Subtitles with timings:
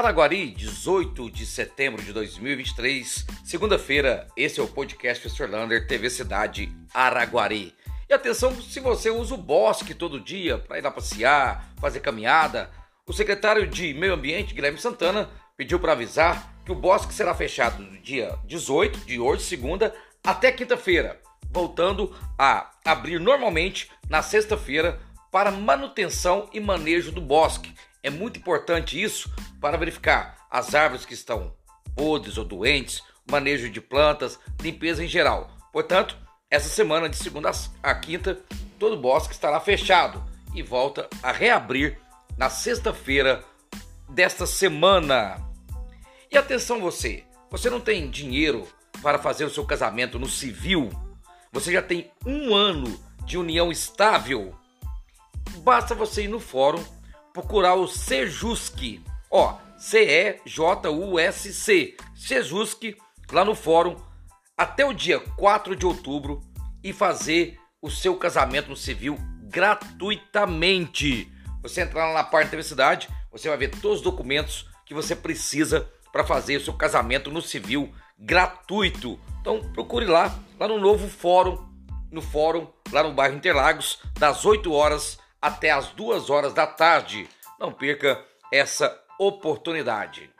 [0.00, 4.26] Araguari, 18 de setembro de 2023, segunda-feira.
[4.34, 7.74] Esse é o podcast Professor Lander, TV Cidade Araguari.
[8.08, 12.70] E atenção, se você usa o bosque todo dia para ir lá passear, fazer caminhada,
[13.06, 17.84] o secretário de Meio Ambiente, Guilherme Santana, pediu para avisar que o bosque será fechado
[17.84, 19.94] do dia 18 de hoje, segunda,
[20.24, 21.20] até quinta-feira,
[21.50, 24.98] voltando a abrir normalmente na sexta-feira
[25.30, 31.14] para manutenção e manejo do bosque é muito importante isso para verificar as árvores que
[31.14, 31.54] estão
[31.94, 35.50] podres ou doentes, manejo de plantas, limpeza em geral.
[35.72, 36.16] Portanto,
[36.50, 37.50] essa semana de segunda
[37.82, 38.40] a quinta,
[38.78, 41.98] todo o bosque estará fechado e volta a reabrir
[42.36, 43.44] na sexta-feira
[44.08, 45.36] desta semana.
[46.30, 48.66] E atenção você, você não tem dinheiro
[49.02, 50.88] para fazer o seu casamento no civil?
[51.52, 54.54] Você já tem um ano de união estável?
[55.58, 56.82] Basta você ir no fórum
[57.40, 60.36] procurar o Sejusc, ó, C-E-J-U-S-C,
[62.14, 62.98] Sejusc,
[63.32, 63.96] lá no fórum,
[64.56, 66.42] até o dia 4 de outubro
[66.84, 71.32] e fazer o seu casamento no civil gratuitamente.
[71.62, 75.16] Você entrar lá na parte da universidade, você vai ver todos os documentos que você
[75.16, 79.18] precisa para fazer o seu casamento no civil gratuito.
[79.40, 81.66] Então procure lá, lá no novo fórum,
[82.10, 87.28] no fórum, lá no bairro Interlagos, das 8 horas até as 2 horas da tarde.
[87.58, 90.30] Não perca essa oportunidade.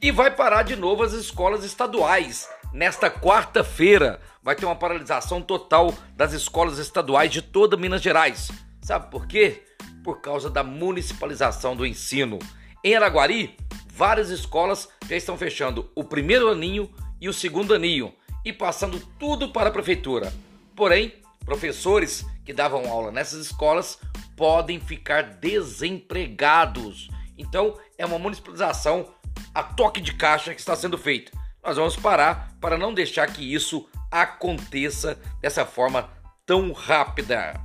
[0.00, 2.48] E vai parar de novo as escolas estaduais.
[2.72, 8.50] Nesta quarta-feira vai ter uma paralisação total das escolas estaduais de toda Minas Gerais.
[8.80, 9.64] Sabe por quê?
[10.04, 12.38] Por causa da municipalização do ensino.
[12.84, 13.56] Em Araguari,
[13.92, 16.88] várias escolas já estão fechando o primeiro aninho
[17.20, 20.32] e o segundo aninho e passando tudo para a prefeitura.
[20.76, 21.12] Porém,
[21.48, 23.98] Professores que davam aula nessas escolas
[24.36, 27.08] podem ficar desempregados.
[27.38, 29.08] Então, é uma municipalização
[29.54, 31.32] a toque de caixa que está sendo feita.
[31.64, 36.10] Nós vamos parar para não deixar que isso aconteça dessa forma
[36.44, 37.58] tão rápida.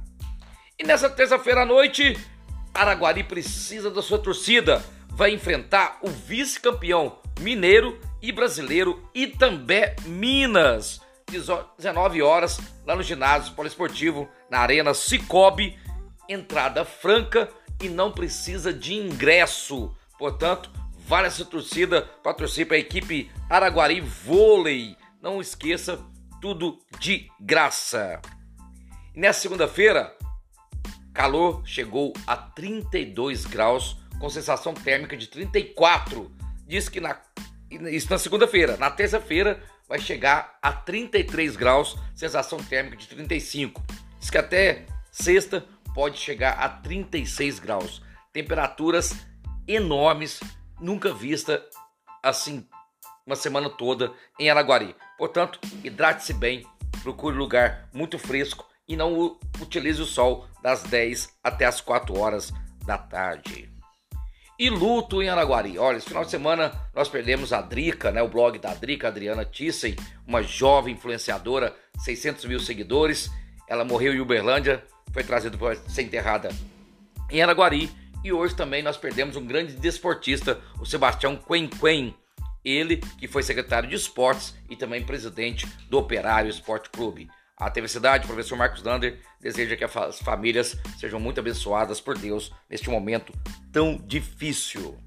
[0.79, 2.17] E nessa terça-feira à noite,
[2.73, 4.81] Araguari precisa da sua torcida.
[5.09, 11.01] Vai enfrentar o vice-campeão mineiro e brasileiro Itambé Minas.
[11.33, 15.77] 19 horas, lá no ginásio poliesportivo, na Arena Cicobi.
[16.27, 17.49] Entrada franca
[17.81, 19.93] e não precisa de ingresso.
[20.17, 20.71] Portanto,
[21.05, 24.95] vale essa torcida para torcer para a equipe Araguari Vôlei.
[25.21, 25.99] Não esqueça,
[26.41, 28.21] tudo de graça.
[29.15, 30.15] E nessa segunda-feira,
[31.13, 36.31] calor chegou a 32 graus, com sensação térmica de 34.
[36.65, 37.17] Diz que na,
[37.89, 38.77] isso na segunda-feira.
[38.77, 43.81] Na terça-feira, vai chegar a 33 graus, sensação térmica de 35.
[44.19, 48.01] Diz que até sexta pode chegar a 36 graus.
[48.31, 49.13] Temperaturas
[49.67, 50.39] enormes,
[50.79, 51.63] nunca vista
[52.21, 52.65] assim
[53.25, 54.95] uma semana toda em Araguari.
[55.17, 56.65] Portanto, hidrate-se bem,
[57.01, 62.51] procure lugar muito fresco e não utilize o sol das 10 até as 4 horas
[62.85, 63.72] da tarde.
[64.57, 65.79] E luto em Araguari.
[65.79, 68.21] Olha, esse final de semana nós perdemos a Drica, né?
[68.21, 69.95] O blog da Drica, Adriana Thyssen,
[70.27, 73.31] uma jovem influenciadora, 600 mil seguidores.
[73.67, 76.49] Ela morreu em Uberlândia, foi trazida para ser enterrada
[77.31, 77.89] em Araguari.
[78.23, 82.15] E hoje também nós perdemos um grande desportista, o Sebastião Quen.
[82.63, 87.29] Ele que foi secretário de esportes e também presidente do Operário Esporte Clube.
[87.63, 92.17] A TV Cidade, o professor Marcos Lander, deseja que as famílias sejam muito abençoadas por
[92.17, 93.31] Deus neste momento
[93.71, 94.97] tão difícil.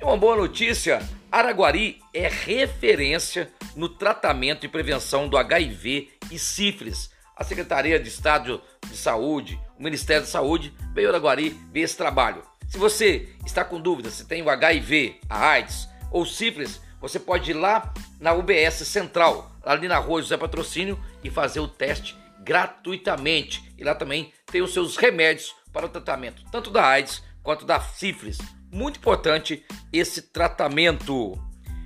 [0.00, 1.00] E uma boa notícia:
[1.30, 7.10] Araguari é referência no tratamento e prevenção do HIV e sífilis.
[7.36, 12.44] A Secretaria de Estado de Saúde, o Ministério da Saúde, veio Araguari ver esse trabalho.
[12.68, 17.50] Se você está com dúvida se tem o HIV, a AIDS ou sífilis, você pode
[17.50, 23.74] ir lá na UBS Central, ali na rua José Patrocínio, e fazer o teste gratuitamente.
[23.76, 27.80] E lá também tem os seus remédios para o tratamento, tanto da AIDS quanto da
[27.80, 28.38] sífilis.
[28.72, 31.38] Muito importante esse tratamento.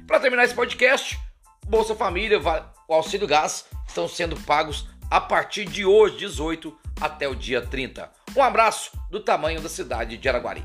[0.07, 1.19] Para terminar esse podcast,
[1.67, 2.41] Bolsa Família,
[2.89, 8.11] o auxílio gás estão sendo pagos a partir de hoje, 18 até o dia 30.
[8.37, 10.65] Um abraço do tamanho da cidade de Araguari.